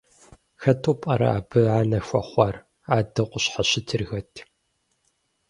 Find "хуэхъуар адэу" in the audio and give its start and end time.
2.07-3.27